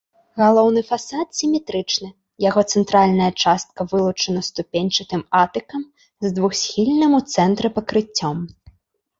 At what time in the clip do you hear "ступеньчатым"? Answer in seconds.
4.49-5.21